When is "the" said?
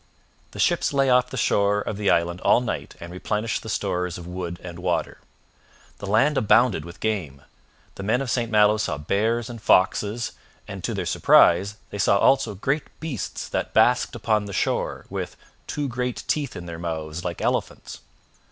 0.49-0.57, 1.29-1.37, 1.95-2.09, 3.61-3.69, 5.99-6.07, 7.93-8.01, 14.45-14.53